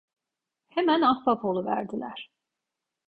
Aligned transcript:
Hemen 0.67 1.01
ahbap 1.03 1.45
oluverdiler. 1.45 2.29